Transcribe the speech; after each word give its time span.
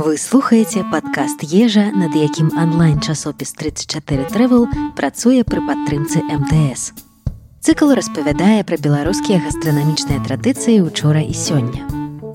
Вы 0.00 0.16
слухаеце 0.16 0.80
падкаст 0.88 1.42
ежа, 1.44 1.90
над 1.92 2.14
якім 2.16 2.48
онлайн-часопіс 2.56 3.52
34 3.52 4.32
трэвел 4.32 4.64
працуе 4.96 5.44
пры 5.44 5.60
падтрымцы 5.60 6.24
МТС. 6.24 6.96
Цыкл 7.60 7.92
распавядае 7.92 8.64
пра 8.64 8.80
беларускія 8.80 9.44
гастранамічныя 9.44 10.24
традыцыі 10.24 10.80
учора 10.88 11.20
і 11.20 11.36
сёння. 11.36 11.84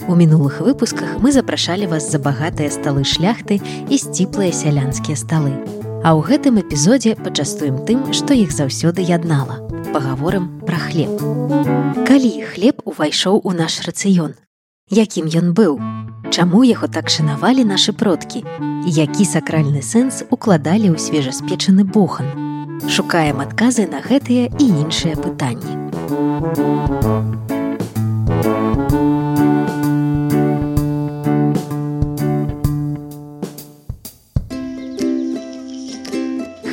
У 0.05 0.13
мінулых 0.13 0.61
выпусках 0.61 1.17
мы 1.17 1.33
запрашалі 1.33 1.89
вас 1.89 2.05
за 2.05 2.21
багатыя 2.21 2.69
сталы 2.69 3.01
шляхты 3.01 3.57
і 3.89 3.97
сціплыя 3.97 4.53
сялянскія 4.53 5.17
сталы. 5.17 5.57
А 6.05 6.13
ў 6.13 6.21
гэтым 6.21 6.61
эпізодзе 6.61 7.17
пачастуем 7.17 7.81
тым, 7.89 8.13
што 8.13 8.37
іх 8.37 8.53
заўсёды 8.53 9.01
яднала. 9.01 9.57
Пагаворым 9.89 10.61
пра 10.69 10.77
хлеб. 10.77 11.17
Калі 12.05 12.31
хлеб 12.45 12.85
увайшоў 12.85 13.41
у 13.41 13.57
наш 13.57 13.81
рацыён, 13.89 14.37
якім 14.89 15.25
ён 15.25 15.53
быў, 15.53 15.79
Чаму 16.35 16.63
яго 16.67 16.87
так 16.91 17.09
шанавалі 17.09 17.63
нашы 17.63 17.93
продкі? 17.93 18.41
Які 18.91 19.25
сакральны 19.29 19.79
сэнс 19.79 20.25
укладалі 20.35 20.89
ў 20.91 20.99
свежаспечаны 20.99 21.85
бохан? 21.85 22.27
Шукаем 22.91 23.39
адказы 23.39 23.85
на 23.87 24.01
гэтыя 24.03 24.49
і 24.51 24.65
іншыя 24.83 25.15
пытанні. 25.15 25.79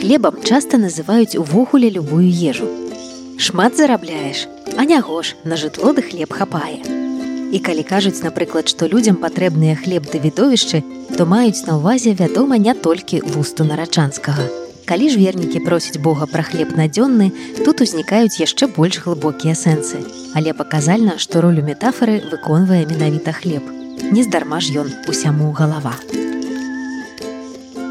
Хлебам 0.00 0.42
часта 0.42 0.80
называюць 0.80 1.38
увогуле 1.38 1.86
любую 1.86 2.26
ежу. 2.26 2.66
Шмат 3.38 3.76
зарабляеш, 3.76 4.48
а 4.74 4.82
нягош 4.82 5.36
на 5.44 5.54
жытло 5.54 5.94
ды 5.94 6.02
хлеб 6.02 6.34
хапае. 6.34 6.91
І 7.52 7.58
калі 7.60 7.82
кажуць, 7.84 8.24
напрыклад, 8.24 8.72
што 8.72 8.88
людзям 8.88 9.20
патрэбныя 9.20 9.76
хлеб 9.76 10.08
ды 10.08 10.18
відовішчы, 10.24 10.80
то 11.16 11.28
маюць 11.28 11.68
на 11.68 11.76
ўвазе, 11.76 12.16
вядома, 12.16 12.56
не 12.56 12.72
толькі 12.72 13.20
вусту 13.20 13.68
нарачанскага. 13.68 14.48
Калі 14.88 15.10
ж 15.12 15.20
вернікі 15.20 15.60
просяць 15.60 16.00
Бога 16.00 16.24
пра 16.32 16.42
хлеб 16.48 16.72
надзённы, 16.80 17.28
тут 17.60 17.84
узнікаюць 17.84 18.40
яшчэ 18.40 18.72
больш 18.72 19.04
глыбокія 19.04 19.52
сэнсы. 19.52 20.00
Але 20.32 20.56
паказальна, 20.56 21.20
што 21.20 21.44
ролю 21.44 21.60
метафары 21.60 22.24
выконвае 22.32 22.88
менавіта 22.88 23.36
хлеб. 23.36 23.68
Нездарма 24.00 24.64
ж 24.64 24.72
ён 24.80 24.88
усяму 25.12 25.52
галава. 25.52 25.92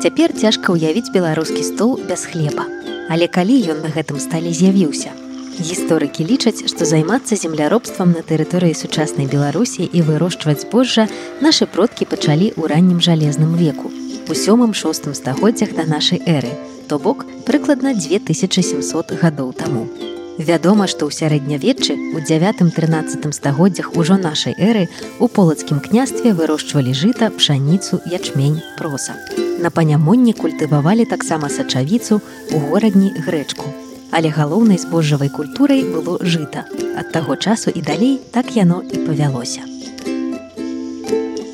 Цяпер 0.01 0.33
цяжка 0.33 0.73
ўявіць 0.73 1.13
беларускі 1.13 1.61
стол 1.61 2.01
без 2.01 2.25
хлеба. 2.25 2.65
Але 3.13 3.29
калі 3.29 3.61
ён 3.77 3.85
на 3.85 3.93
гэтым 3.93 4.17
стале 4.17 4.49
з'явіўся, 4.49 5.13
Гісторыкі 5.59 6.23
лічаць, 6.23 6.63
што 6.63 6.85
займацца 6.87 7.35
земляробствам 7.35 8.15
на 8.15 8.23
тэрыторыі 8.23 8.77
сучаснай 8.77 9.27
Беларусі 9.27 9.83
і 9.83 10.03
вырошчваць 10.07 10.63
збожжа 10.63 11.07
нашы 11.43 11.67
продкі 11.67 12.07
пачалі 12.07 12.55
ў 12.55 12.71
раннім 12.71 13.03
жалезным 13.03 13.57
веку. 13.59 13.91
У 14.31 14.33
сёмым 14.33 14.71
шостым 14.71 15.13
стагоддзях 15.13 15.75
да 15.75 15.83
нашай 15.83 16.23
эры, 16.23 16.55
то 16.87 16.99
бок 16.99 17.25
прыкладна 17.43 17.91
2700 17.91 19.11
гадоў 19.19 19.51
таму. 19.51 19.91
Вядома, 20.39 20.87
што 20.87 21.05
ў 21.05 21.11
сярэднявеччы 21.11 21.99
у 22.15 22.23
9-13 22.23 23.27
стагоддзях 23.35 23.91
ужо 23.99 24.15
нашай 24.15 24.55
эры 24.55 24.87
у 25.19 25.27
полацкім 25.27 25.83
княстве 25.83 26.31
вырошчвалі 26.31 26.95
жыта, 26.95 27.27
пшаніцу, 27.27 27.99
ячмень, 28.07 28.63
проса. 28.79 29.19
На 29.59 29.69
панямонні 29.69 30.31
культывавалі 30.33 31.05
таксама 31.05 31.51
сачавіцу 31.51 32.21
у 32.55 32.57
горадні 32.71 33.11
грэчку 33.19 33.90
але 34.11 34.29
галоўнай 34.29 34.77
збожжавай 34.77 35.29
культурай 35.29 35.83
было 35.83 36.19
жыта. 36.21 36.65
Ад 36.95 37.11
таго 37.11 37.35
часу 37.35 37.71
і 37.71 37.81
далей 37.81 38.19
так 38.31 38.55
яно 38.55 38.83
і 38.83 38.97
павялося. 39.07 39.61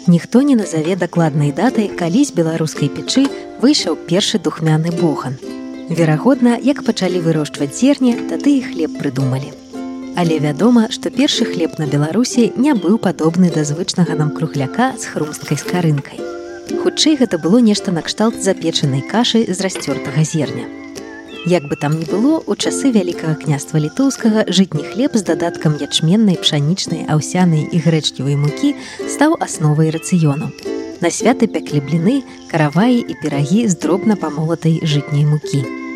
Ніхто 0.08 0.42
не 0.42 0.56
назаве 0.56 0.96
дакладнай 0.96 1.52
датай, 1.52 1.88
калі 1.88 2.24
з 2.24 2.32
беларускай 2.32 2.88
печы 2.88 3.28
выйшаў 3.62 3.98
першы 4.08 4.40
духмяны 4.40 4.92
бохан. 4.92 5.36
Верагодна, 5.90 6.58
як 6.64 6.84
пачалі 6.84 7.20
вырошчваць 7.20 7.76
зерне, 7.76 8.16
тады 8.30 8.58
і 8.60 8.64
хлеб 8.64 8.96
прыдумалі. 9.00 9.52
Але 10.18 10.40
вядома, 10.40 10.88
што 10.90 11.12
першы 11.12 11.46
хлеб 11.46 11.78
на 11.78 11.86
Беларусі 11.86 12.52
не 12.58 12.74
быў 12.74 12.98
падобны 12.98 13.52
да 13.54 13.64
звычнага 13.64 14.16
нам 14.16 14.32
кругляка 14.32 14.94
з 14.98 15.12
хрумсткай 15.12 15.60
скарынкай. 15.62 16.18
Хутчэй 16.84 17.20
гэта 17.22 17.38
было 17.38 17.60
нешта 17.60 17.92
накшталт 17.92 18.42
запечанай 18.42 19.04
кашы 19.06 19.46
з 19.46 19.60
расцёртага 19.62 20.24
зерня. 20.24 20.66
Як 21.46 21.68
бы 21.68 21.76
там 21.76 22.00
ні 22.00 22.06
было, 22.06 22.42
у 22.46 22.56
часы 22.56 22.92
вялікага 22.92 23.36
княства 23.36 23.78
літоўскага 23.80 24.46
жытні 24.50 24.84
хлеб 24.84 25.16
з 25.16 25.24
дадаткам 25.24 25.78
ячменнай, 25.80 26.36
пшанічнай, 26.36 27.06
аўсянай 27.08 27.68
і 27.72 27.78
грэчлівай 27.78 28.36
мукі 28.36 28.76
стаў 29.08 29.38
асновай 29.40 29.94
рацыёну. 29.94 30.52
На 31.00 31.14
святы 31.14 31.48
пяклі 31.48 31.80
бліны, 31.80 32.16
караваі 32.52 33.00
і 33.00 33.14
перагі 33.22 33.68
з 33.68 33.78
дробна 33.78 34.16
памолатай 34.16 34.82
жытняй 34.84 35.26
мукі. 35.30 35.87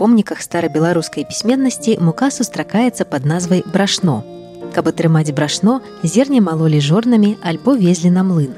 Помніках 0.00 0.40
старабеларускай 0.40 1.28
пісьменнасці 1.28 1.98
мука 2.00 2.30
сустракаецца 2.32 3.04
пад 3.04 3.28
назвай 3.28 3.60
брашно. 3.68 4.22
Каб 4.72 4.88
атрымаць 4.88 5.28
брашно, 5.36 5.80
зерне 6.02 6.40
малолі 6.40 6.80
жорнамі 6.80 7.36
альбо 7.44 7.76
везлі 7.76 8.08
на 8.14 8.24
млын. 8.24 8.54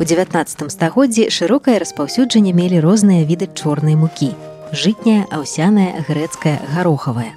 У 0.00 0.04
19 0.04 0.66
стагоддзі 0.74 1.28
шырокае 1.30 1.78
распаўсюджанне 1.78 2.50
мелі 2.50 2.82
розныя 2.82 3.22
віды 3.28 3.46
чорнай 3.54 3.94
мукі: 3.94 4.32
жытняя, 4.74 5.28
аўсяная, 5.30 6.02
грэцкая, 6.08 6.58
гарохавая. 6.74 7.30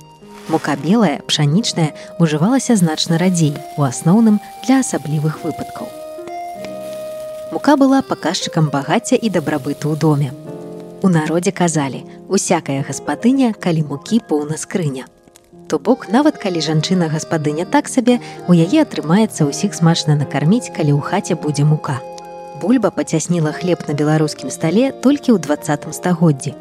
Мука 0.49 0.73
белая, 0.81 1.21
пшанічная 1.29 1.93
ужывалася 2.17 2.73
значна 2.81 3.21
радзей, 3.21 3.53
у 3.77 3.85
асноўным 3.85 4.41
для 4.65 4.81
асаблівых 4.81 5.45
выпадкаў. 5.45 5.85
Мука 7.53 7.77
была 7.77 8.01
паказчыкам 8.01 8.73
багацця 8.73 9.21
і 9.21 9.29
дабрабыту 9.29 9.93
ў 9.93 10.01
доме. 10.01 10.33
У 11.05 11.09
народзе 11.09 11.51
казалі: 11.51 11.99
усякая 12.33 12.81
гаспадыня, 12.81 13.53
калі 13.53 13.83
мукі 13.89 14.17
поўна 14.25 14.55
скрыня. 14.57 15.05
То 15.69 15.77
бок, 15.77 16.07
нават 16.09 16.39
калі 16.41 16.61
жанчына 16.65 17.09
гаспадыня 17.13 17.65
так 17.69 17.91
сабе, 17.93 18.15
у 18.49 18.55
яе 18.57 18.81
атрымаецца 18.81 19.45
ўсіх 19.45 19.77
смачна 19.77 20.15
накарміць, 20.17 20.73
калі 20.73 20.97
ў 20.97 21.01
хаце 21.05 21.37
будзе 21.37 21.61
мука. 21.61 22.01
Бульба 22.57 22.89
пацясніла 22.89 23.53
хлеб 23.53 23.85
на 23.85 23.93
беларускім 23.93 24.49
стале 24.49 24.89
толькі 25.05 25.37
ў 25.37 25.45
двадцатым 25.45 25.93
стагоддзі. 25.93 26.55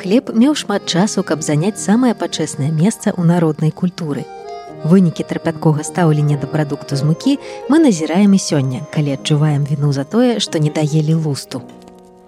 Хлеб 0.00 0.34
меў 0.34 0.58
шмат 0.58 0.90
часу, 0.90 1.22
каб 1.22 1.46
заняць 1.46 1.78
самае 1.78 2.18
пачэснае 2.18 2.74
месца 2.74 3.14
ў 3.14 3.22
народнай 3.30 3.70
культуры. 3.70 4.26
Вынікі 4.82 5.22
трапяткога 5.22 5.86
стаўлення 5.86 6.34
да 6.42 6.50
прадукту 6.50 6.98
з 6.98 7.06
мукі 7.06 7.38
мы 7.70 7.78
назіраем 7.78 8.34
і 8.34 8.42
сёння, 8.42 8.82
калі 8.90 9.14
адчуваем 9.14 9.62
віну 9.70 9.92
за 9.94 10.02
тое, 10.02 10.42
што 10.42 10.58
не 10.58 10.74
даелі 10.74 11.14
лусту. 11.14 11.62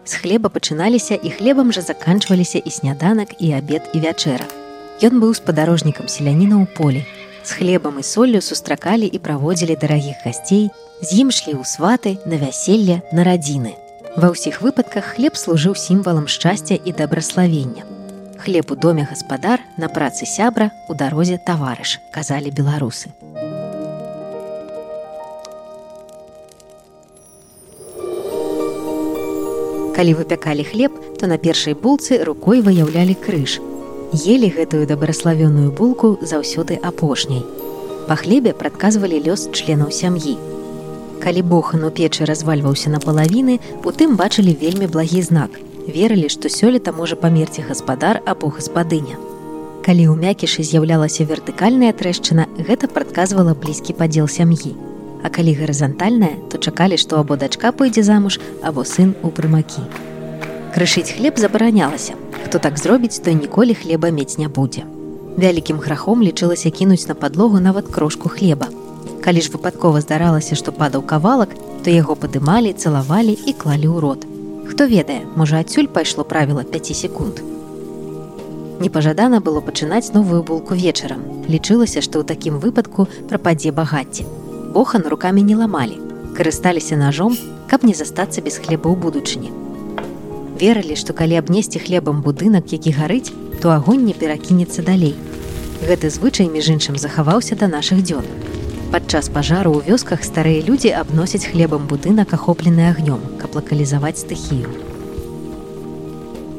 З 0.05 0.15
хлеба 0.15 0.49
пачыналіся 0.53 1.17
і 1.17 1.31
хлебам 1.31 1.73
жа 1.73 1.81
заканчваліся 1.81 2.59
і 2.59 2.71
сняданак 2.71 3.41
і 3.41 3.53
абед 3.53 3.89
і 3.95 4.05
вячэра. 4.05 4.45
Ён 5.01 5.17
быў 5.21 5.33
спадарожнікам 5.33 6.09
селяніна 6.13 6.61
ў 6.61 6.67
полі. 6.77 7.03
З 7.45 7.51
хлебам 7.57 7.97
і 8.01 8.05
соллю 8.05 8.41
сустракалі 8.41 9.09
і 9.09 9.19
праводзілі 9.19 9.77
дарагіх 9.81 10.21
гасцей, 10.25 10.69
з 11.01 11.09
ім 11.25 11.33
шлі 11.33 11.57
ў 11.57 11.65
сваты, 11.65 12.21
на 12.29 12.37
вяселле, 12.37 13.01
на 13.13 13.25
радзіны. 13.25 13.75
Ва 14.17 14.31
ўсіх 14.37 14.61
выпадках 14.61 15.17
хлеб 15.17 15.41
служыў 15.41 15.73
сімвалам 15.73 16.29
шчасця 16.29 16.77
і 16.77 16.93
дабраславення. 16.93 17.89
Хлеб 18.45 18.71
у 18.71 18.77
доме 18.77 19.09
гаспадар, 19.09 19.65
на 19.81 19.89
працы 19.89 20.29
сябра, 20.29 20.71
у 20.89 20.95
дарозе 20.95 21.41
таварыш, 21.41 21.99
казалі 22.13 22.53
беларусы. 22.53 23.09
Калі 29.95 30.15
выпякалі 30.15 30.65
хлеб, 30.65 30.93
то 31.19 31.27
на 31.27 31.39
першай 31.39 31.75
булцы 31.75 32.19
рукой 32.25 32.61
выяўлялі 32.61 33.15
крыж. 33.15 33.61
Елі 34.15 34.51
гэтую 34.51 34.87
дабраславёную 34.91 35.71
булку 35.71 36.19
заўсёды 36.23 36.79
апошняй. 36.83 37.45
Па 38.09 38.17
хлебе 38.19 38.53
прадказвалі 38.53 39.23
лёс 39.23 39.47
членаў 39.55 39.95
сям'і. 39.95 40.35
Калі 41.23 41.43
бохан 41.43 41.85
у 41.85 41.91
печы 41.91 42.27
развальваўся 42.27 42.91
на 42.91 42.99
палавіны, 42.99 43.61
у 43.85 43.91
тым 43.91 44.17
бачылі 44.17 44.57
вельмі 44.61 44.87
благі 44.87 45.23
знак. 45.23 45.51
Верылі, 45.87 46.29
што 46.29 46.51
сёлета 46.51 46.93
можа 46.93 47.15
памерці 47.17 47.63
гаспадар 47.69 48.21
або 48.27 48.51
гаспадыня. 48.51 49.15
Калі 49.85 50.11
ў 50.11 50.15
мякішы 50.17 50.65
з'яўлялася 50.65 51.25
вертыкальная 51.29 51.93
трэшчына, 51.93 52.49
гэта 52.57 52.89
прадказвала 52.89 53.55
блізкі 53.55 53.95
падзел 53.95 54.29
сям'і. 54.29 54.75
А 55.25 55.31
калі 55.33 55.55
гарызантальная, 55.57 56.37
то 56.53 56.61
чакалі, 56.61 57.01
што 57.01 57.17
або 57.17 57.37
дачка 57.41 57.73
пойдзе 57.73 58.05
замуж, 58.05 58.37
або 58.61 58.85
сын 58.85 59.15
у 59.25 59.33
прымакі. 59.33 59.81
Крышыць 60.77 61.17
хлеб 61.17 61.41
забаранялася. 61.41 62.13
Хто 62.45 62.59
так 62.59 62.77
зробіць, 62.79 63.19
то 63.25 63.33
ніколі 63.33 63.75
хлеба 63.75 64.11
мець 64.13 64.37
не 64.37 64.49
будзе. 64.49 64.85
Вялікім 65.41 65.81
грахом 65.81 66.21
лічылася 66.23 66.71
кінуць 66.71 67.09
на 67.09 67.15
падлогу 67.15 67.61
нават 67.61 67.89
крошку 67.89 68.29
хлеба. 68.29 68.69
Калі 69.25 69.41
ж 69.41 69.49
выпадкова 69.49 70.05
здаралася, 70.05 70.61
што 70.61 70.77
падаў 70.77 71.03
кавалак, 71.09 71.57
то 71.83 71.91
яго 71.91 72.21
падымалі, 72.21 72.77
цалавалі 72.77 73.33
і 73.33 73.57
клалі 73.57 73.89
ў 73.89 73.99
рот. 74.05 74.29
Хто 74.69 74.85
ведае, 74.87 75.25
можа 75.41 75.65
адсюль 75.65 75.89
пайшло 75.89 76.25
правіла 76.25 76.69
5 76.69 76.93
секунд. 76.93 77.41
Непажадана 78.81 79.41
было 79.41 79.65
пачынаць 79.65 80.13
новую 80.13 80.43
булку 80.43 80.75
вечарам. 80.75 81.25
Лічылася, 81.49 82.05
што 82.05 82.21
ў 82.21 82.29
такім 82.29 82.61
выпадку 82.61 83.09
прападзе 83.29 83.73
багацце. 83.73 84.29
Бохан 84.75 85.07
рукамі 85.07 85.43
не 85.47 85.55
ламалі, 85.55 86.01
карысталіся 86.35 86.97
ножом, 86.99 87.37
каб 87.71 87.85
не 87.87 87.95
застацца 87.95 88.43
без 88.43 88.59
хлеба 88.59 88.91
ў 88.91 88.99
будучыні. 88.99 89.55
Верылі, 90.59 90.99
што 90.99 91.15
калі 91.15 91.39
абнесці 91.39 91.79
хлебам 91.79 92.27
будынак, 92.27 92.75
які 92.75 92.91
гарыць, 92.91 93.31
то 93.63 93.71
агонь 93.71 94.03
не 94.03 94.19
перакінецца 94.19 94.83
далей. 94.83 95.15
Гэты 95.87 96.11
звычай 96.11 96.51
між 96.51 96.75
іншым 96.75 96.99
захаваўся 96.99 97.55
да 97.55 97.71
нашых 97.71 98.03
дзён. 98.03 98.27
Падчас 98.91 99.31
пажару 99.31 99.79
ў 99.79 99.95
вёсках 99.95 100.27
старыя 100.27 100.59
людзі 100.67 100.91
абносяць 100.91 101.47
хлебам 101.47 101.87
будынак 101.87 102.35
ахоплены 102.35 102.91
агнём, 102.91 103.23
каб 103.39 103.55
лакалізаваць 103.55 104.27
стыхію. 104.27 104.75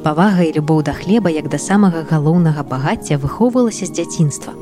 Павага 0.08 0.48
і 0.48 0.56
любоў 0.56 0.88
да 0.88 0.96
хлеба 0.96 1.36
як 1.36 1.52
да 1.52 1.60
самага 1.60 2.08
галоўнага 2.08 2.64
багацця 2.64 3.20
выхоўвалася 3.20 3.92
з 3.92 4.00
дзяцінства. 4.00 4.56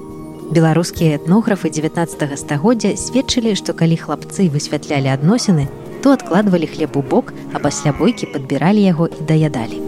Беларускія 0.52 1.16
этнографы 1.16 1.70
19 1.70 2.40
стагоддзя 2.40 2.98
сведчылі, 2.98 3.56
што 3.56 3.72
калі 3.72 3.96
хлапцы 3.96 4.50
высвятлялі 4.52 5.14
адносіны, 5.14 5.70
то 6.04 6.12
адкладвалі 6.12 6.68
хлеб 6.68 6.98
у 6.98 7.02
бок, 7.02 7.32
а 7.54 7.60
пасля 7.64 7.96
бойкі 7.96 8.28
падбіралі 8.34 8.84
яго 8.84 9.08
і 9.08 9.24
даядалі. 9.24 9.80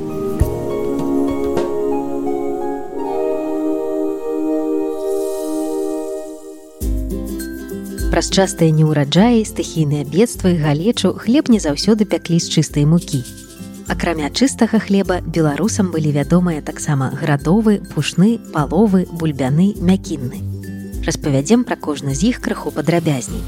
Праз 8.16 8.32
частыя 8.32 8.72
неўраджаі, 8.72 9.44
стыхійныя 9.44 10.08
бедствы, 10.08 10.56
галечу 10.56 11.12
хлеб 11.20 11.52
не 11.52 11.60
заўсёды 11.60 12.08
пяклі 12.08 12.40
з 12.40 12.48
чыстай 12.48 12.88
мукі. 12.88 13.45
Акрамя 13.88 14.32
чыстага 14.34 14.80
хлеба 14.82 15.20
беларусам 15.22 15.92
былі 15.94 16.10
вядомыя 16.16 16.62
таксама 16.66 17.12
градовы, 17.14 17.78
пушны, 17.94 18.40
паловы, 18.54 19.06
бульбяны, 19.12 19.76
мякінны. 19.78 20.42
Распавядзем 21.06 21.64
пра 21.70 21.78
кожны 21.78 22.16
з 22.18 22.34
іх 22.34 22.42
крыху 22.42 22.74
падрабязней. 22.74 23.46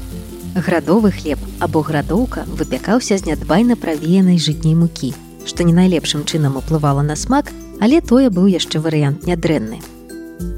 Градовы 0.54 1.10
хлеб 1.10 1.42
або 1.58 1.82
градоўка 1.82 2.46
выпякаўся 2.46 3.18
з 3.18 3.26
нядбайна 3.26 3.74
правеянай 3.74 4.38
жытняй 4.38 4.78
мукі, 4.78 5.12
што 5.44 5.66
не 5.66 5.74
найлепшым 5.74 6.24
чынам 6.24 6.56
уплывала 6.56 7.02
на 7.02 7.16
смак, 7.16 7.50
але 7.80 8.00
тое 8.00 8.30
быў 8.30 8.46
яшчэ 8.46 8.78
варыянт 8.78 9.26
нядрэнны. 9.26 9.97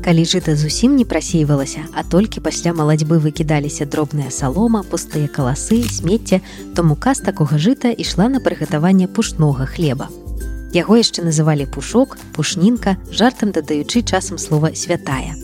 Калі 0.05 0.25
жыта 0.25 0.57
зусім 0.57 0.97
не 0.97 1.05
прасейвалася, 1.05 1.87
а 1.97 2.05
толькі 2.05 2.45
пасля 2.45 2.73
маладзьбы 2.77 3.19
выкідаліся 3.19 3.87
дробная 3.87 4.31
салома, 4.31 4.83
пустыя 4.85 5.29
каласы, 5.29 5.83
смецце, 5.89 6.41
то 6.75 6.83
мука 6.83 7.15
з 7.15 7.25
такога 7.25 7.57
жыта 7.57 7.89
ішла 7.89 8.29
на 8.29 8.41
прыгатаванне 8.45 9.09
пушнога 9.09 9.65
хлеба. 9.65 10.09
Яго 10.73 11.01
яшчэ 11.01 11.25
называлі 11.25 11.67
пушок, 11.67 12.19
пушнінка, 12.37 12.97
жартам 13.11 13.53
дадаючы 13.57 14.03
часам 14.03 14.39
слова 14.39 14.71
святая. 14.75 15.35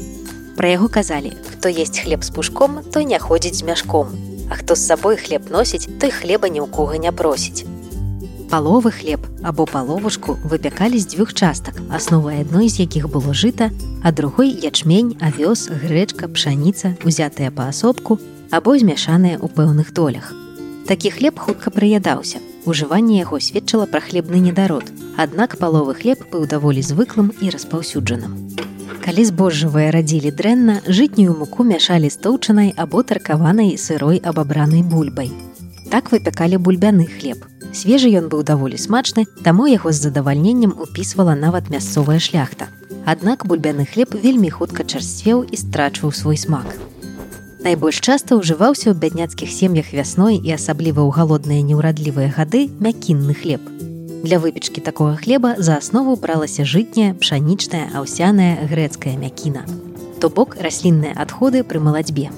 Пра 0.57 0.69
яго 0.69 0.89
казалі: 0.89 1.33
хто 1.53 1.69
есть 1.69 1.99
хлеб 1.99 2.25
з 2.25 2.31
пушком, 2.31 2.81
той 2.93 3.05
не 3.05 3.19
ходзіць 3.19 3.61
з 3.61 3.63
мяшком. 3.63 4.13
А 4.49 4.55
хто 4.55 4.75
з 4.75 4.87
сабой 4.87 5.17
хлеб 5.17 5.51
носіць, 5.51 5.89
той 6.01 6.11
хлеба 6.11 6.49
ні 6.49 6.61
ў 6.61 6.71
кого 6.71 6.97
не 6.97 7.13
просіць. 7.13 7.67
Паловы 8.51 8.93
хлеб 8.93 9.27
або 9.43 9.67
паловушку 9.67 10.39
выпякалі 10.45 10.99
з 10.99 11.11
дзвюх 11.11 11.35
частак, 11.35 11.83
асновай 11.91 12.41
адной 12.47 12.69
з 12.69 12.87
якіх 12.87 13.11
было 13.11 13.35
жыта, 13.35 13.71
а 14.03 14.13
другой 14.13 14.55
ячмень, 14.55 15.19
авёс, 15.19 15.67
грэчка, 15.67 16.29
пшаніца, 16.29 16.95
узятыя 17.03 17.51
паасобку 17.51 18.21
або 18.51 18.79
змяшаныя 18.79 19.43
ў 19.43 19.51
пэўных 19.51 19.91
долях. 19.93 20.31
Такі 20.87 21.11
хлеб 21.11 21.39
хутка 21.43 21.75
прыядаўся. 21.75 22.39
Ужыванне 22.67 23.19
яго 23.19 23.43
сведчыла 23.43 23.87
пра 23.91 23.99
хлебны 23.99 24.39
недарод. 24.39 24.87
Аднак 25.19 25.59
паловы 25.59 25.99
хлеб 25.99 26.23
быў 26.31 26.47
даволі 26.47 26.83
звыклым 26.83 27.35
і 27.43 27.51
распаўсюджаным. 27.51 28.55
Калі 29.03 29.23
збожжавыя 29.27 29.91
радзілі 29.91 30.31
дрэнна, 30.31 30.81
жытнюю 30.87 31.35
муку 31.35 31.67
мяшалі 31.67 32.11
з 32.11 32.23
тоўчанай 32.23 32.71
або 32.79 33.03
таркаванай 33.03 33.75
сырой 33.79 34.23
абабранай 34.23 34.83
бульбай. 34.83 35.31
Так 35.91 36.11
выпякалі 36.11 36.59
бульбяны 36.59 37.07
хлеб, 37.07 37.43
Свежы 37.73 38.11
ён 38.15 38.29
быў 38.29 38.43
даволі 38.43 38.79
смачны, 38.79 39.27
таму 39.43 39.67
яго 39.67 39.93
з 39.93 40.07
задавальненнем 40.07 40.75
упісвала 40.79 41.35
нават 41.35 41.71
мясцовая 41.71 42.19
шляхта. 42.19 42.69
Аднак 43.07 43.47
бульбяны 43.47 43.87
хлеб 43.87 44.15
вельмі 44.15 44.51
хутка 44.51 44.85
чарсцвеў 44.85 45.47
і 45.47 45.57
страчваў 45.57 46.13
свой 46.13 46.37
смак. 46.37 46.67
Найбольш 47.67 47.99
часта 47.99 48.39
ўжываўся 48.39 48.93
ў 48.93 48.95
бядняцкіх 48.95 49.51
сем'ях 49.51 49.91
вясной 49.91 50.39
і 50.39 50.55
асабліва 50.55 51.03
ў 51.03 51.11
галодныя 51.11 51.63
неўрадлівыя 51.67 52.31
гады 52.31 52.71
мякінны 52.79 53.35
хлеб. 53.35 53.63
Для 54.23 54.39
выпечкі 54.39 54.83
такога 54.83 55.17
хлеба 55.19 55.55
за 55.59 55.79
аснову 55.79 56.15
бралася 56.15 56.63
жытняя, 56.63 57.15
пшанічная, 57.15 57.91
аўсяная 57.95 58.67
грэцкая 58.71 59.19
мякіна. 59.19 59.67
То 60.23 60.31
бок 60.31 60.57
раслінныя 60.63 61.15
адходы 61.15 61.63
пры 61.63 61.83
малацьбе. 61.83 62.31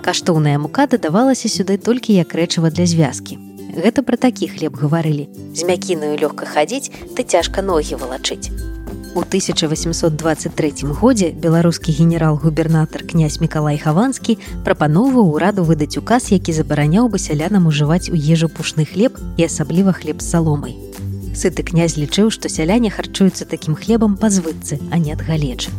Каштоўная 0.00 0.56
мука 0.58 0.88
дадавалася 0.88 1.48
сюды 1.48 1.76
толькі 1.76 2.16
як 2.16 2.32
рэчыва 2.32 2.72
для 2.72 2.88
звязкі. 2.88 3.49
Гэта 3.76 4.02
пра 4.02 4.16
такі 4.16 4.48
хлеб 4.50 4.74
гаварылі. 4.76 5.28
З 5.54 5.62
мякінаю 5.68 6.18
лёгка 6.18 6.46
хадзіць, 6.46 6.90
ты 7.14 7.22
цяжка 7.22 7.62
ногі 7.62 7.94
валачыць. 8.00 8.50
У 9.14 9.22
1823 9.26 10.72
годзе 11.00 11.30
беларускі 11.30 11.90
генерал-губернатар 11.92 13.02
князь 13.02 13.40
Миколай 13.40 13.78
Хаванскі 13.78 14.38
прапаноўваў 14.62 15.34
ураду 15.34 15.66
выдаць 15.66 15.98
указ, 15.98 16.30
які 16.30 16.54
забараняў 16.54 17.10
бы 17.10 17.18
сялянам 17.18 17.66
ужываць 17.66 18.10
у 18.10 18.14
ежу 18.14 18.48
пушны 18.48 18.86
хлеб 18.86 19.18
і 19.36 19.50
асабліва 19.50 19.92
хлеб 19.92 20.22
з 20.22 20.30
саломай. 20.30 20.78
Сыты 21.34 21.66
князь 21.66 21.98
лічыў, 21.98 22.30
што 22.30 22.48
сяляне 22.48 22.90
харчуюцца 22.90 23.50
такім 23.50 23.74
хлебам 23.74 24.16
па 24.16 24.30
звыцы, 24.30 24.78
а 24.90 24.98
не 24.98 25.10
ад 25.14 25.22
галечы. 25.26 25.74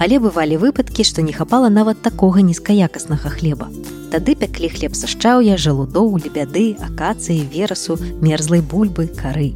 Але 0.00 0.16
бывалі 0.16 0.56
выпадкі, 0.56 1.04
што 1.04 1.20
не 1.20 1.32
хапала 1.36 1.68
нават 1.68 2.00
такога 2.00 2.40
нізкаякаснага 2.40 3.28
хлеба. 3.36 3.68
Тады 4.10 4.32
пяклі 4.34 4.72
хлеб 4.72 4.96
са 4.96 5.06
шчаўя, 5.06 5.60
жалудоў, 5.60 6.16
лебяды, 6.24 6.72
акацыі, 6.80 7.44
верасу, 7.52 7.98
мерзлай 8.24 8.64
бульбы, 8.64 9.06
кары. 9.12 9.52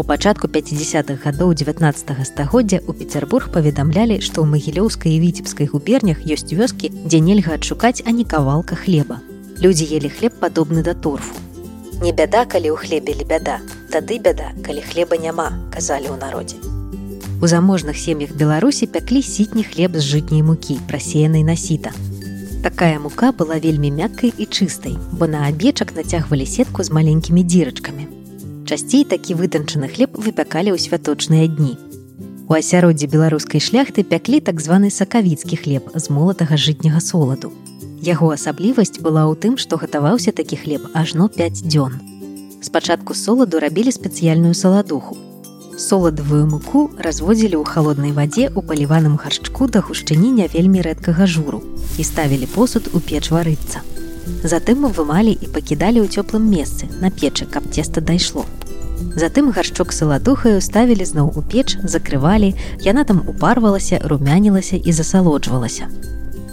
У 0.00 0.02
пачатку 0.02 0.48
50-х 0.48 1.20
гадоў 1.22 1.52
19 1.54 2.26
стагоддзя 2.26 2.80
ў 2.80 2.96
Петербург 2.96 3.52
паведамлялі, 3.52 4.18
што 4.24 4.42
ў 4.42 4.56
магілёўскай 4.56 5.14
і 5.14 5.20
віцебскай 5.20 5.68
губернях 5.70 6.24
ёсць 6.26 6.50
вёскі, 6.50 6.90
дзе 7.04 7.20
нельга 7.20 7.54
адшукаць 7.60 8.02
ані 8.08 8.24
кавалка 8.24 8.74
хлеба. 8.74 9.20
Людзі 9.60 9.86
елі 9.94 10.08
хлеб 10.10 10.40
падобны 10.40 10.82
да 10.82 10.96
торфу. 10.96 11.36
Не 12.00 12.10
бяда, 12.10 12.48
калі 12.48 12.72
ў 12.72 12.76
хлебе 12.80 13.20
лебяда, 13.20 13.60
тады 13.92 14.18
бяда, 14.18 14.50
калі 14.64 14.80
хлеба 14.80 15.20
няма, 15.20 15.52
казалі 15.70 16.10
ў 16.10 16.18
народзе. 16.18 16.73
У 17.44 17.46
заможных 17.46 17.98
сем'ях 17.98 18.30
Беларусі 18.32 18.86
пяклі 18.86 19.20
сітні 19.22 19.64
хлеб 19.68 19.96
з 19.96 20.00
жытняй 20.00 20.40
мукі, 20.40 20.78
прасеянай 20.88 21.42
на 21.44 21.56
сіта. 21.56 21.90
Такая 22.64 22.96
мука 22.98 23.36
была 23.36 23.60
вельмі 23.60 23.90
мяккай 23.92 24.32
і 24.32 24.46
чыстай, 24.48 24.96
бо 25.12 25.28
на 25.28 25.44
абечак 25.48 25.92
нацягвалі 25.92 26.46
сетку 26.46 26.80
з 26.80 26.88
маленькімі 26.90 27.44
дзірачкамі. 27.44 28.08
Часцей 28.64 29.04
такі 29.04 29.36
вытанчаны 29.36 29.92
хлеб 29.92 30.16
выпякалі 30.16 30.72
ў 30.72 30.80
святочныя 30.80 31.44
дні. 31.44 31.76
У 32.48 32.56
асяроддзі 32.56 33.12
беларускай 33.12 33.60
шляхты 33.60 34.08
пяклі 34.08 34.40
так 34.40 34.64
званы 34.64 34.88
сакавіцкі 34.88 35.60
хлеб 35.60 35.92
з 35.92 36.08
молатага 36.08 36.56
жытняга 36.56 37.04
соладу. 37.04 37.52
Яго 38.00 38.32
асаблівасць 38.32 39.04
была 39.04 39.28
ў 39.28 39.36
тым, 39.36 39.60
што 39.60 39.76
гатаваўся 39.76 40.32
такі 40.32 40.56
хлеб 40.64 40.88
ажно 40.96 41.28
5 41.28 41.60
дзён. 41.68 42.00
Спачатку 42.64 43.12
соладу 43.12 43.60
рабілі 43.60 43.92
спецыяльную 43.92 44.56
саладуху, 44.56 45.33
Соладавую 45.76 46.46
муку 46.46 46.80
разводзілі 47.02 47.58
ў 47.58 47.66
халоднай 47.66 48.12
вадзе 48.14 48.46
ў 48.46 48.62
паліваным 48.62 49.18
гаршчку 49.18 49.66
да 49.66 49.82
гушчыні 49.82 50.30
не 50.30 50.46
вельмі 50.46 50.84
рэдкага 50.86 51.26
журу 51.26 51.62
і 51.98 52.06
ставілі 52.06 52.46
посуд 52.54 52.86
у 52.94 53.02
печ 53.02 53.34
варыцца. 53.34 53.82
Затым 54.46 54.86
вымалі 54.86 55.34
і 55.34 55.50
пакідалі 55.50 55.98
ў 55.98 56.06
цёплым 56.06 56.46
месцы 56.46 56.86
на 57.02 57.10
печы, 57.10 57.50
каб 57.50 57.66
цеста 57.74 57.98
дайшло. 57.98 58.46
Затым 59.18 59.50
гаршчок 59.50 59.90
саладухаю 59.90 60.62
ставілі 60.62 61.02
зноў 61.10 61.34
у 61.34 61.42
печ, 61.42 61.74
закрывалі, 61.82 62.54
яна 62.86 63.02
там 63.02 63.26
упарвалася, 63.26 63.98
румянілася 64.06 64.78
і 64.78 64.94
засалоджвалася. 64.94 65.90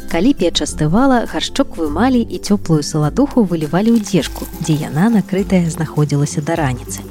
Калі 0.09 0.33
печ 0.33 0.65
астывала, 0.65 1.29
гаршчок 1.29 1.77
вымалі 1.77 2.25
і 2.25 2.41
цёплую 2.41 2.81
саладуху 2.81 3.45
вылівалі 3.45 3.93
ў 3.93 4.01
дзежку, 4.01 4.49
дзе 4.65 4.81
яна 4.81 5.13
накрытая 5.13 5.69
знаходзілася 5.69 6.41
да 6.41 6.57
раніцы. 6.57 7.05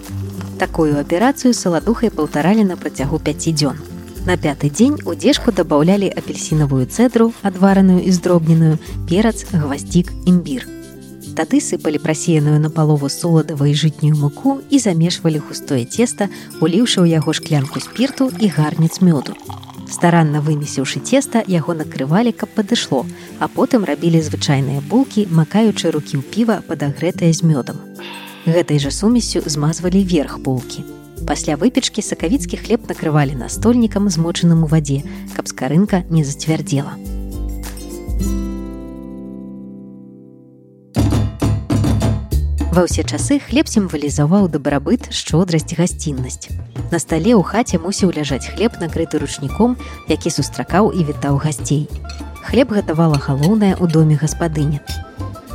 Такую 0.61 0.99
аперацыю 1.01 1.55
саладухай 1.57 2.11
паўтаралі 2.13 2.67
на 2.69 2.77
працягу 2.77 3.19
5 3.19 3.45
дзён. 3.57 3.79
На 4.27 4.37
пяты 4.37 4.69
дзень 4.69 4.99
у 5.09 5.15
дзежку 5.17 5.55
дабаўлялі 5.57 6.11
апельсінавую 6.13 6.85
цэдру, 6.85 7.33
адвараную 7.41 8.05
і 8.05 8.13
здробненую, 8.13 8.77
перац, 9.09 9.49
гваздзік, 9.57 10.13
імбір. 10.29 10.69
Тады 11.33 11.65
сыпалі 11.65 11.97
прасеяную 12.05 12.61
на 12.61 12.69
палову 12.69 13.09
соладавай 13.09 13.73
жытнюю 13.73 14.21
муку 14.21 14.61
і 14.69 14.77
замешвалі 14.85 15.41
густое 15.49 15.89
цеста, 15.89 16.29
уліўшы 16.61 17.01
ў 17.01 17.17
яго 17.17 17.33
шклянку 17.33 17.81
спірту 17.81 18.29
і 18.29 18.53
гарніц 18.53 19.01
мёду. 19.01 19.33
Старанна 19.89 20.45
вымесіўшы 20.45 21.01
цеста, 21.01 21.41
яго 21.49 21.73
накрывалі, 21.73 22.37
каб 22.37 22.53
падышло, 22.53 23.07
а 23.41 23.49
потым 23.49 23.89
рабілі 23.89 24.21
звычайныя 24.21 24.85
булкі, 24.85 25.25
макаючы 25.33 25.89
рукі 25.89 26.21
ў 26.21 26.23
піва 26.29 26.61
падагрэтае 26.69 27.33
з 27.33 27.49
мёдам. 27.49 27.81
Гэтай 28.47 28.79
жа 28.81 28.89
сумесю 28.89 29.43
змазвалі 29.45 30.01
верх 30.01 30.39
булкі. 30.41 30.81
Пасля 31.29 31.61
выпечкі 31.61 32.01
сакавіцкі 32.01 32.57
хлеб 32.57 32.89
накрывалі 32.89 33.37
настольнікам 33.37 34.09
змочаным 34.09 34.65
у 34.65 34.69
вадзе, 34.71 35.05
каб 35.37 35.45
скарынка 35.45 36.09
не 36.09 36.25
зацвярдзела. 36.25 36.97
Ва 42.73 42.87
ўсе 42.89 43.05
часы 43.05 43.37
хлеб 43.45 43.69
сімвалізаваў 43.69 44.49
дабрабыт 44.49 45.13
шчодрасць 45.13 45.77
гасціннасць. 45.77 46.49
На 46.89 46.97
стале 46.97 47.37
ў 47.37 47.45
хаце 47.45 47.77
мусіў 47.77 48.17
ляжаць 48.17 48.49
хлеб 48.49 48.81
накрыты 48.81 49.21
ручніком, 49.21 49.77
які 50.09 50.33
сустракаў 50.33 50.89
і 50.97 51.05
вітаў 51.13 51.37
гасцей. 51.45 51.85
Хлеб 52.49 52.73
гатавала 52.73 53.21
галоўнае 53.21 53.77
ў 53.77 53.85
доме 53.85 54.17
гаспадыня. 54.17 54.81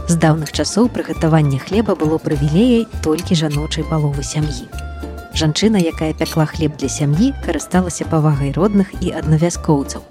З 0.07 0.15
даўных 0.21 0.51
часоў 0.53 0.89
прыгатаванне 0.93 1.57
хлеба 1.57 1.95
было 1.97 2.17
прывілеяй 2.21 2.85
толькі 3.01 3.37
жаночай 3.39 3.83
паловы 3.89 4.21
сям'і. 4.21 4.69
Жанчына, 5.33 5.81
якая 5.81 6.13
пякла 6.13 6.45
хлеб 6.45 6.77
для 6.77 6.89
сям'і, 6.89 7.33
карысталася 7.45 8.05
павагай 8.05 8.53
родных 8.53 8.93
і 9.01 9.11
аднавяскоўцаў. 9.17 10.05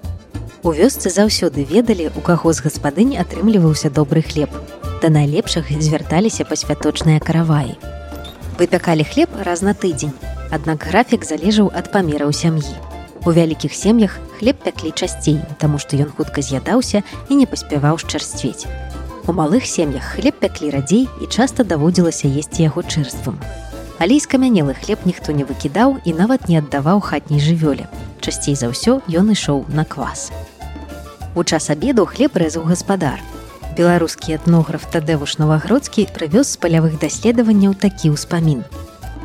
У 0.65 0.73
вёсцы 0.75 1.09
заўсёды 1.09 1.63
ведалі, 1.63 2.11
у 2.11 2.21
каго 2.21 2.51
з 2.53 2.65
гаспадынь 2.67 3.15
атрымліваўся 3.15 3.89
добры 3.89 4.21
хлеб. 4.21 4.51
Да 5.01 5.09
найлепшых 5.09 5.71
звярталіся 5.71 6.43
па 6.43 6.59
святочныя 6.59 7.23
караваі. 7.23 7.79
Выпякалі 8.59 9.07
хлеб 9.07 9.29
раз 9.47 9.61
на 9.61 9.73
тыдзень, 9.73 10.13
аднак 10.51 10.83
графік 10.91 11.23
залежаў 11.23 11.71
ад 11.71 11.91
памераў 11.95 12.35
сям'і. 12.35 12.75
У 13.25 13.31
вялікіх 13.31 13.73
сем'ях 13.73 14.19
хлеб 14.39 14.59
пяклі 14.59 14.91
часцей, 14.91 15.39
таму 15.57 15.79
што 15.79 15.97
ён 15.97 16.11
хутка 16.11 16.41
з'ядаўся 16.41 17.01
і 17.29 17.39
не 17.39 17.47
паспяваў 17.49 17.97
шчарсцвець. 17.97 18.67
У 19.27 19.33
малых 19.33 19.65
сем'ях 19.65 20.03
хлеб 20.03 20.35
пяклі 20.37 20.69
радзей 20.69 21.07
і 21.21 21.25
часта 21.25 21.63
даводзілася 21.65 22.29
есці 22.29 22.61
яго 22.69 22.85
чырствам. 22.85 23.41
Але 23.97 24.19
скамянелы 24.21 24.75
хлеб 24.77 25.01
ніхто 25.09 25.33
не 25.33 25.41
выкідаў 25.41 25.97
і 26.05 26.13
нават 26.13 26.45
не 26.45 26.59
аддаваў 26.61 27.01
хатняй 27.01 27.41
жывёле. 27.41 27.89
Часцей 28.21 28.53
за 28.53 28.69
ўсё 28.69 29.01
ён 29.09 29.33
ішоў 29.33 29.65
на 29.73 29.81
квас. 29.81 30.29
У 31.33 31.41
час 31.41 31.73
абеду 31.73 32.05
хлеб 32.05 32.37
рэзаў 32.37 32.69
гаспадар. 32.69 33.17
Беларускі 33.73 34.37
этнограф 34.37 34.85
Тадэвуш 34.93 35.41
Навагродскі 35.41 36.05
прывёз 36.13 36.53
з 36.53 36.61
палявых 36.61 37.01
даследаванняў 37.01 37.73
такі 37.73 38.13
ўспамін. 38.13 38.61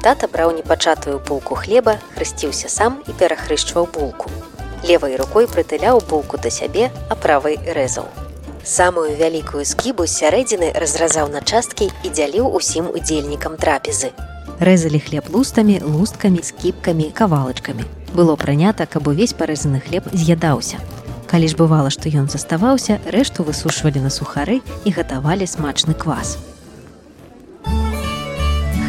Тата 0.01 0.33
браў 0.33 0.57
непачатую 0.57 1.21
булку 1.29 1.61
хлеба, 1.61 2.01
хрысціўся 2.17 2.73
сам 2.73 3.05
і 3.05 3.13
перахрышчваў 3.21 3.85
булку. 3.93 4.33
Левай 4.81 5.21
рукой 5.21 5.45
прытыляў 5.45 6.01
булку 6.09 6.41
да 6.41 6.49
сябе, 6.49 6.89
а 7.13 7.21
правай 7.21 7.61
рэзаў. 7.69 8.30
Самую 8.65 9.17
вялікую 9.17 9.65
скібу 9.65 10.05
сярэдзіны 10.05 10.73
разразаў 10.77 11.33
на 11.33 11.41
часткі 11.41 11.89
і 12.05 12.09
дзяліў 12.13 12.53
усім 12.53 12.93
удзельнікам 12.93 13.57
трапезы. 13.57 14.13
Рэзалі 14.61 15.01
хлеб 15.01 15.33
лустамі, 15.33 15.81
лусткамі, 15.81 16.45
скіпкамі, 16.45 17.09
кавалачкамі. 17.17 17.89
Было 18.13 18.37
прынята, 18.37 18.85
каб 18.85 19.09
увесь 19.09 19.33
парэзаны 19.33 19.81
хлеб 19.81 20.13
з'ядаўся. 20.13 20.77
Калі 21.31 21.49
ж 21.49 21.57
бывала, 21.57 21.89
што 21.89 22.13
ён 22.13 22.29
заставаўся, 22.29 23.01
рэшту 23.09 23.47
высушвалі 23.47 24.05
на 24.05 24.11
сухары 24.11 24.61
і 24.85 24.91
гатавалі 24.93 25.47
смачны 25.47 25.95
квас. 25.95 26.37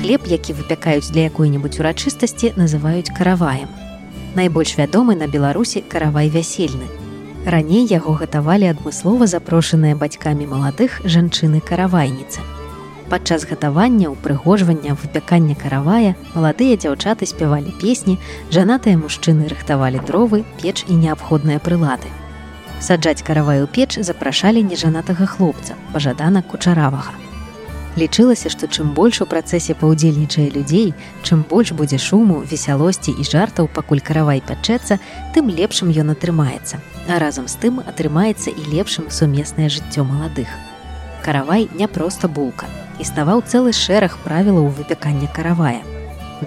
Хлеб, 0.01 0.25
які 0.25 0.51
выпякаюць 0.58 1.13
для 1.13 1.30
якой-небудзь 1.32 1.80
урачыстасці, 1.80 2.58
называюць 2.58 3.13
караваем. 3.16 3.70
Найбольш 4.36 4.75
вядомы 4.75 5.16
на 5.16 5.32
Беларусі 5.32 5.86
каравай 5.88 6.28
вясельны, 6.28 6.90
Раней 7.45 7.88
яго 7.89 8.13
гатавалі 8.13 8.69
адмыслова 8.69 9.25
запрошаныя 9.25 9.98
бацькамі 9.98 10.45
маладых 10.45 11.01
жанчыны 11.10 11.57
каравайніцы. 11.57 12.38
Падчас 13.10 13.50
гатавання, 13.50 14.13
упрыгожвання, 14.13 14.93
выпякання 14.93 15.55
каравая, 15.57 16.13
маладыя 16.36 16.77
дзяўчаты 16.77 17.25
спявалі 17.25 17.74
песні, 17.81 18.19
жанатыя 18.53 18.93
мужчыны 18.93 19.50
рыхтавалі 19.50 20.05
дровы, 20.05 20.45
печ 20.62 20.86
і 20.88 20.93
неабходныя 21.01 21.57
прылады. 21.57 22.13
Саджаць 22.79 23.25
караваю 23.25 23.65
печ 23.65 23.98
запрашалі 23.98 24.62
нежанатага 24.62 25.25
хлопца, 25.25 25.74
пажадана 25.93 26.45
кучаравага. 26.45 27.17
Лічылася, 27.98 28.48
што 28.48 28.67
чым 28.71 28.93
больш 28.95 29.19
у 29.19 29.25
працэсе 29.27 29.75
паўдзельнічае 29.75 30.48
людзей, 30.55 30.93
чым 31.27 31.43
больш 31.43 31.74
будзе 31.75 32.00
шуму, 32.00 32.39
весялосці 32.48 33.12
і 33.12 33.24
жартаў, 33.27 33.67
пакуль 33.67 34.00
каравай 34.00 34.39
пячэцца, 34.39 34.98
тым 35.36 35.51
лепшым 35.51 35.91
ён 35.91 36.15
атрымаецца. 36.15 36.79
А 37.12 37.19
разам 37.19 37.51
з 37.51 37.60
тым 37.60 37.83
атрымаецца 37.83 38.55
і 38.55 38.63
лепшым 38.71 39.12
сумеснае 39.12 39.67
жыццё 39.67 40.07
маладых. 40.07 40.48
Каравай 41.21 41.67
не 41.75 41.91
проста 41.91 42.31
булка. 42.31 42.71
Існаваў 43.03 43.43
цэлы 43.43 43.75
шэраг 43.75 44.15
правілаў 44.24 44.71
выпякання 44.71 45.27
каравая. 45.36 45.83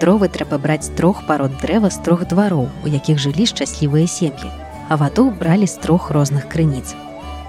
Дровы 0.00 0.32
трэба 0.32 0.56
браць 0.58 0.96
трох 0.96 1.26
парод 1.28 1.60
дрэва 1.60 1.92
з 1.92 2.00
трох 2.00 2.24
двароў, 2.24 2.70
у 2.82 2.88
якіх 2.88 3.20
жылі 3.20 3.44
шчаслівыя 3.52 4.08
сем'і, 4.08 4.48
а 4.88 4.96
ваду 4.96 5.28
бралі 5.28 5.68
з 5.68 5.76
трох 5.76 6.10
розных 6.10 6.48
крыніц 6.48 6.96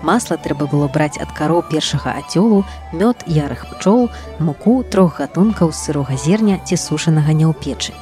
масла 0.06 0.38
трэба 0.38 0.70
было 0.72 0.88
браць 0.96 1.18
ад 1.24 1.34
кароў 1.38 1.64
першага 1.72 2.14
ацёлу 2.22 2.62
мёд 2.94 3.26
ярых 3.26 3.66
пчол 3.74 4.10
муку 4.40 4.76
трох 4.96 5.20
гатункаў 5.20 5.74
сырога 5.74 6.18
зерня 6.26 6.60
ці 6.62 6.78
сушанага 6.78 7.34
не 7.34 7.46
ў 7.50 7.54
печы. 7.58 7.98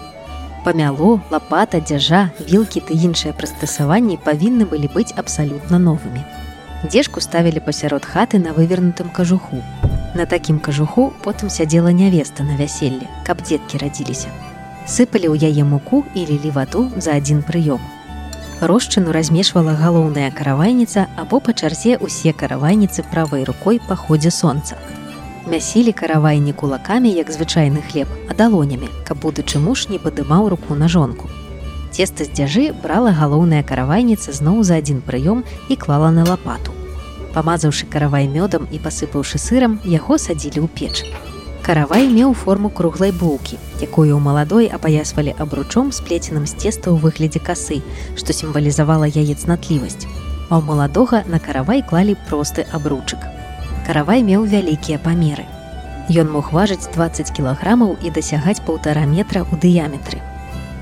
Памяло 0.68 1.20
лапата 1.32 1.80
дзяжа 1.80 2.22
вілкі 2.52 2.84
ты 2.88 3.00
іншыя 3.08 3.36
прыстасаванні 3.40 4.20
павінны 4.28 4.68
былі 4.68 4.92
быць 4.92 5.16
абсалютна 5.24 5.80
новымі. 5.88 6.24
Дзежку 6.84 7.24
ставілі 7.24 7.64
пасярод 7.64 8.06
хаты 8.06 8.40
на 8.44 8.52
вывернутым 8.52 9.10
кажуху. 9.10 9.64
На 10.14 10.28
такім 10.28 10.60
кажуху 10.60 11.12
потым 11.24 11.50
сядзела 11.50 11.96
нявеста 11.96 12.44
на 12.44 12.60
вяселле 12.60 13.08
каб 13.24 13.44
дзеткі 13.48 13.80
радзіліся. 13.84 14.32
Сыпалі 14.84 15.32
ў 15.32 15.52
яе 15.52 15.64
муку 15.64 16.04
і 16.14 16.28
лілі 16.28 16.52
ваду 16.60 16.88
за 17.00 17.16
адзін 17.20 17.44
прыём 17.48 17.80
рошчыну 18.62 19.12
размешвала 19.12 19.74
галоўная 19.74 20.30
каравайніца 20.32 21.08
або 21.18 21.40
па 21.40 21.54
чарзе 21.54 21.98
ўсе 22.02 22.34
каравайніцы 22.34 23.06
правай 23.12 23.44
рукой 23.44 23.80
па 23.88 23.96
ходзе 23.96 24.32
сонца. 24.32 24.78
Мясілі 25.48 25.92
каравайні 25.92 26.54
кулакамі, 26.54 27.12
як 27.12 27.32
звычайны 27.32 27.82
хлеб, 27.82 28.08
а 28.30 28.34
далонямі, 28.34 28.88
каб 29.04 29.20
будучы 29.20 29.60
муж 29.60 29.90
не 29.90 30.00
падымаў 30.00 30.48
руку 30.50 30.76
на 30.76 30.88
жонку. 30.88 31.28
Цеста 31.92 32.24
з 32.24 32.32
дзяжы 32.32 32.72
брала 32.72 33.12
галоўная 33.12 33.64
каравайніца 33.64 34.32
зноў 34.32 34.64
за 34.64 34.80
адзін 34.80 35.04
прыём 35.06 35.44
і 35.70 35.76
клала 35.76 36.12
на 36.12 36.24
лапату. 36.24 36.72
Памазаўшы 37.34 37.86
каравай 37.90 38.26
мёдам 38.32 38.66
і 38.72 38.80
пасыпаўшы 38.80 39.38
сырам, 39.38 39.78
яго 39.84 40.18
садзілі 40.18 40.64
ў 40.64 40.68
печ. 40.72 41.06
Каравай 41.64 42.10
меў 42.12 42.34
форму 42.36 42.68
круглай 42.68 43.14
булкі, 43.16 43.56
якую 43.80 44.12
ў 44.12 44.20
маладой 44.20 44.66
апаясвалі 44.68 45.32
абручом 45.40 45.94
сплеценым 45.96 46.44
з 46.44 46.60
цеста 46.60 46.92
ў 46.92 47.00
выглядзе 47.00 47.40
касы, 47.40 47.78
што 48.20 48.36
сімвалізавала 48.36 49.08
яе 49.08 49.32
цнатлівасць. 49.32 50.04
А 50.52 50.60
ў 50.60 50.62
маладога 50.68 51.22
на 51.32 51.40
каравай 51.40 51.80
клалі 51.80 52.20
просты 52.28 52.66
абручык. 52.68 53.24
Каравай 53.88 54.28
меў 54.28 54.44
вялікія 54.44 55.00
памеры. 55.00 55.48
Ён 56.12 56.36
мог 56.36 56.52
важыць 56.52 56.92
20 56.92 57.32
кілаграмаў 57.32 57.96
і 58.04 58.12
дасягаць 58.12 58.60
паўтара 58.68 59.08
метра 59.08 59.48
ў 59.48 59.56
дыяметры. 59.56 60.20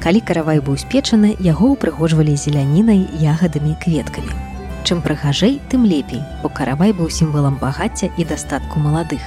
Калі 0.01 0.21
каравай 0.25 0.65
быў 0.65 0.81
спечаны, 0.81 1.35
яго 1.45 1.77
ўпрыгожвалі 1.77 2.33
зелянінай, 2.33 3.05
ягадамі, 3.21 3.77
кветкамі. 3.85 4.33
Чым 4.81 5.05
прыгажэй, 5.05 5.61
тым 5.69 5.85
лепей, 5.85 6.25
бо 6.41 6.49
каравай 6.49 6.89
быў 6.89 7.13
сімвалам 7.13 7.61
багацця 7.61 8.09
і 8.17 8.25
дастатку 8.25 8.81
маладых. 8.81 9.21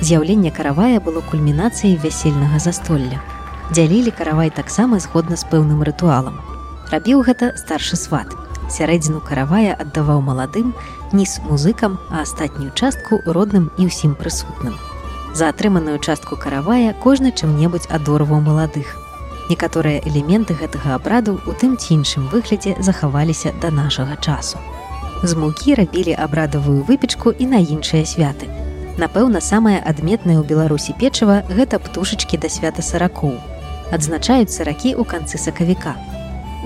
З'яўленне 0.00 0.50
каравая 0.54 1.00
было 1.00 1.20
кульмінацыяй 1.20 1.98
вясельнага 1.98 2.58
застолля. 2.62 3.18
Дзялілі 3.70 4.12
каравай 4.14 4.50
таксама 4.50 5.00
згодна 5.02 5.36
з 5.36 5.42
пэўным 5.50 5.82
рытуалам. 5.82 6.38
Рабіў 6.92 7.26
гэта 7.26 7.58
старшы 7.58 7.98
сват. 7.98 8.30
Сярэдзіну 8.70 9.18
каравая 9.20 9.74
аддаваў 9.74 10.22
маладым, 10.22 10.70
ніз 11.12 11.40
музыкам, 11.48 11.98
а 12.10 12.22
астатнюю 12.22 12.70
частку 12.78 13.18
родным 13.26 13.72
і 13.76 13.90
ўсім 13.90 14.14
прысутным. 14.14 14.78
За 15.34 15.50
атрыманую 15.50 15.98
частку 15.98 16.36
каравая 16.36 16.94
кожны 16.94 17.34
чым-небудзь 17.34 17.90
адорваў 17.90 18.40
маладых. 18.40 18.94
Некаторыя 19.50 19.98
элементы 20.04 20.54
гэтага 20.54 20.94
абраду 20.94 21.40
у 21.42 21.52
тым 21.58 21.74
ці 21.76 21.98
іншым 21.98 22.30
выглядзе 22.30 22.76
захаваліся 22.78 23.52
да 23.60 23.74
нашага 23.74 24.14
часу. 24.22 24.62
З 25.22 25.34
мукі 25.34 25.74
рабілі 25.74 26.14
абрадавую 26.14 26.84
выпечку 26.84 27.34
і 27.34 27.50
на 27.50 27.58
іншыя 27.58 28.06
святы. 28.06 28.46
Напэўна, 28.98 29.38
самае 29.38 29.78
адметнае 29.78 30.42
ў 30.42 30.44
Беларусі 30.50 30.90
печыва 30.98 31.46
гэта 31.46 31.78
птушачкі 31.78 32.34
да 32.42 32.48
свята 32.50 32.82
саракоў. 32.82 33.36
Адзначаюць 33.94 34.50
саракі 34.50 34.90
ў 34.98 35.06
канцы 35.06 35.38
сакавіка. 35.38 35.94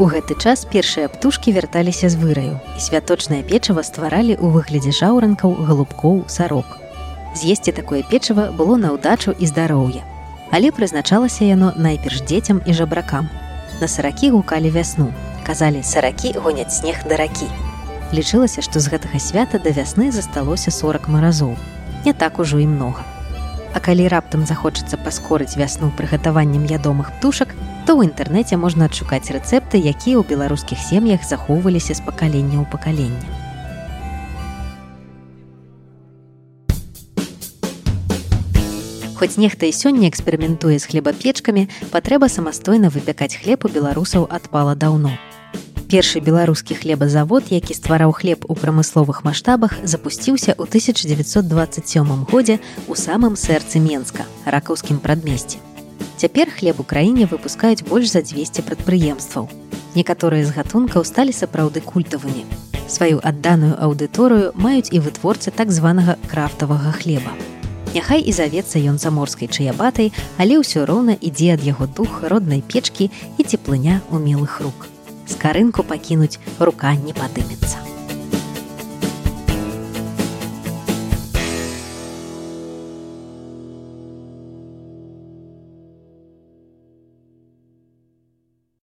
У 0.01 0.09
гэты 0.09 0.33
час 0.41 0.65
першыя 0.65 1.13
птушкі 1.13 1.53
вярталіся 1.53 2.09
з 2.09 2.17
выраю 2.17 2.55
і 2.57 2.81
святочнае 2.81 3.43
печыва 3.45 3.85
стваралі 3.85 4.33
ў 4.41 4.49
выглядзе 4.49 4.97
жаўранкаў, 4.97 5.53
галубкоў, 5.69 6.25
сарок. 6.33 6.81
З'есці 7.37 7.77
такое 7.77 8.01
печыва 8.01 8.49
было 8.49 8.81
на 8.81 8.97
ўдачу 8.97 9.37
і 9.37 9.51
здароўе. 9.53 10.01
Але 10.49 10.73
прызначалася 10.73 11.45
яно 11.45 11.77
найперш 11.77 12.25
дзецям 12.25 12.65
і 12.65 12.73
жабракам. 12.73 13.29
На 13.85 13.89
саракі 13.93 14.33
гукалі 14.33 14.73
вясну. 14.73 15.13
Казалі 15.45 15.85
саракі 15.85 16.33
гоняць 16.41 16.73
снег 16.81 17.05
да 17.05 17.21
ракі. 17.21 17.53
Лічылася, 18.17 18.65
што 18.65 18.81
з 18.81 18.89
гэтага 18.89 19.21
свята 19.21 19.61
да 19.61 19.69
вясны 19.69 20.09
засталося 20.09 20.73
40 20.73 21.13
маразоў 21.13 21.57
не 22.05 22.13
так 22.13 22.39
ужо 22.39 22.59
і 22.59 22.67
многа. 22.67 23.05
А 23.75 23.81
калі 23.81 24.09
раптам 24.09 24.45
захочацца 24.47 25.01
паскорыць 25.01 25.57
вясну 25.57 25.89
прыгатаваннем 25.97 26.69
ядомых 26.69 27.09
птушак, 27.17 27.55
то 27.87 27.97
ў 27.97 28.13
інтэрнэце 28.13 28.61
можна 28.61 28.87
адшукаць 28.91 29.33
рэцэпты, 29.33 29.81
якія 29.81 30.21
ў 30.21 30.29
беларускіх 30.29 30.77
сем'ях 30.77 31.25
захоўваліся 31.25 31.97
з 31.97 32.05
пакалення 32.05 32.61
ў 32.61 32.67
пакаленне. 32.69 33.29
Хоць 39.17 39.39
нехта 39.39 39.71
і 39.71 39.73
сёння 39.73 40.11
эксперыментуе 40.11 40.83
з 40.83 40.85
хлебапечкамі, 40.91 41.71
патрэба 41.95 42.29
самастойна 42.29 42.91
выпякаць 42.91 43.39
хлеб 43.39 43.65
у 43.65 43.71
беларусаў 43.71 44.27
адпала 44.29 44.75
даўно 44.75 45.17
першы 45.93 46.21
беларускі 46.25 46.73
хлебазавод 46.73 47.51
які 47.53 47.75
ствараў 47.77 48.15
хлеб 48.17 48.47
у 48.49 48.55
прамысловых 48.57 49.29
маштабах 49.29 49.75
запусціўся 49.85 50.57
ў 50.57 50.65
1927 50.65 52.23
годзе 52.33 52.57
у 52.89 52.97
самым 52.97 53.37
сэрцы 53.37 53.77
менска 53.77 54.25
ракаўскім 54.49 55.05
прадмесці. 55.05 55.61
Цяпер 56.17 56.49
хлеб 56.49 56.81
у 56.81 56.87
краіне 56.89 57.29
выпускаюць 57.29 57.85
больш 57.85 58.09
за 58.09 58.23
200 58.25 58.65
прадпрыемстваў. 58.65 59.51
Некаторыя 59.93 60.49
з 60.49 60.57
гатункаў 60.57 61.05
сталі 61.05 61.37
сапраўды 61.37 61.85
культавымі. 61.85 62.49
Сваю 62.89 63.21
адданую 63.21 63.77
аўдыторыю 63.77 64.57
маюць 64.57 64.89
і 64.97 65.03
вытворцы 65.05 65.53
так 65.53 65.69
званага 65.69 66.17
крафтавага 66.33 66.97
хлеба. 66.97 67.37
Няхай 67.93 68.25
і 68.25 68.33
завецца 68.33 68.81
ён 68.81 68.97
заморскай 68.97 69.53
чаябатай, 69.53 70.09
але 70.41 70.57
ўсё 70.57 70.89
роўна 70.89 71.21
ідзе 71.21 71.53
ад 71.61 71.69
яго 71.69 71.85
дух 71.85 72.25
роднай 72.25 72.65
печкі 72.65 73.13
і 73.37 73.45
цеплыня 73.45 74.01
умелых 74.09 74.65
рук 74.65 74.92
скарынку 75.27 75.83
пакінуць 75.83 76.39
рука 76.59 76.95
не 77.07 77.13
падымецца 77.13 77.82